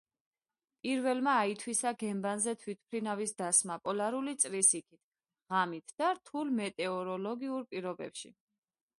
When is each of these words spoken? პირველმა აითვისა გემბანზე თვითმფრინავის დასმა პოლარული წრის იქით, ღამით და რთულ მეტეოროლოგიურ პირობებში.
პირველმა 0.85 1.33
აითვისა 1.41 1.89
გემბანზე 2.03 2.53
თვითმფრინავის 2.63 3.33
დასმა 3.41 3.77
პოლარული 3.83 4.33
წრის 4.43 4.69
იქით, 4.79 4.99
ღამით 5.55 5.93
და 6.03 6.09
რთულ 6.21 6.49
მეტეოროლოგიურ 6.61 7.69
პირობებში. 7.75 8.33